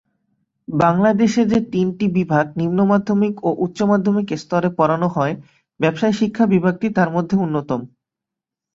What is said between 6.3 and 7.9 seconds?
বিভাগটি তার মধ্যে অন্যতম।